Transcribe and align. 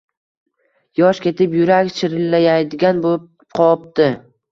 Yosh 1.01 1.19
ketib, 1.25 1.53
yurak 1.57 1.91
shirillaydigan 1.97 3.03
bo‘pqopti- 3.05 4.09